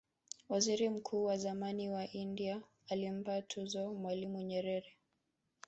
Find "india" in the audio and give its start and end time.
2.11-2.61